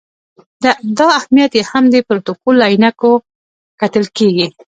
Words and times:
دا 0.97 1.05
اهمیت 1.19 1.51
یې 1.57 1.63
هم 1.71 1.83
د 1.93 1.95
پروتوکول 2.07 2.55
له 2.61 2.65
عینکو 2.71 3.11
کتل 3.79 4.05
کېږي. 4.17 4.47